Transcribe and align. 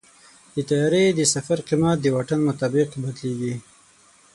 د 0.53 0.55
طیارې 0.69 1.05
د 1.13 1.19
سفر 1.33 1.57
قیمت 1.67 1.97
د 2.01 2.05
واټن 2.15 2.39
مطابق 2.49 2.89
بدلېږي. 3.01 3.55